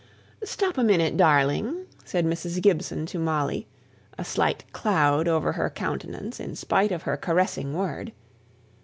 [0.43, 2.59] "Stop a minute, darling," said Mrs.
[2.59, 3.67] Gibson to Molly
[4.17, 8.11] a slight cloud over her countenance, in spite of her caressing word.